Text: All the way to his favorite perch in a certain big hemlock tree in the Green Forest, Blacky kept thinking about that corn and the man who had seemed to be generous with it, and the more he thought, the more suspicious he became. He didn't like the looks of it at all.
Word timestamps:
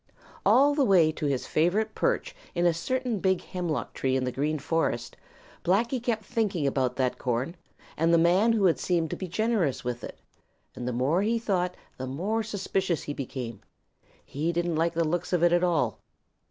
All 0.47 0.73
the 0.73 0.83
way 0.83 1.11
to 1.11 1.27
his 1.27 1.45
favorite 1.45 1.93
perch 1.93 2.35
in 2.55 2.65
a 2.65 2.73
certain 2.73 3.19
big 3.19 3.41
hemlock 3.43 3.93
tree 3.93 4.15
in 4.15 4.23
the 4.23 4.31
Green 4.31 4.57
Forest, 4.57 5.15
Blacky 5.63 6.01
kept 6.01 6.25
thinking 6.25 6.65
about 6.65 6.95
that 6.95 7.19
corn 7.19 7.55
and 7.97 8.11
the 8.11 8.17
man 8.17 8.51
who 8.53 8.65
had 8.65 8.79
seemed 8.79 9.11
to 9.11 9.15
be 9.15 9.27
generous 9.27 9.83
with 9.83 10.03
it, 10.03 10.17
and 10.75 10.87
the 10.87 10.91
more 10.91 11.21
he 11.21 11.37
thought, 11.37 11.75
the 11.97 12.07
more 12.07 12.41
suspicious 12.41 13.03
he 13.03 13.13
became. 13.13 13.61
He 14.25 14.51
didn't 14.51 14.75
like 14.75 14.95
the 14.95 15.07
looks 15.07 15.33
of 15.33 15.43
it 15.43 15.53
at 15.53 15.63
all. 15.63 15.99